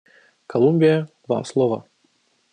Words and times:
Колумбия, 0.47 0.97
вам 1.27 1.45
слово. 1.45 1.85